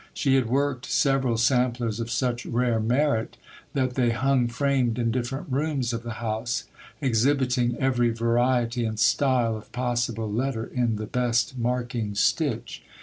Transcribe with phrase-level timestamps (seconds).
[0.15, 3.37] She had worked several samplers of such rare merit,
[3.73, 6.63] that they hung framed in different rooms of the house,
[7.01, 12.81] exhibiting every variety and style of possible letter in the best marking stitch.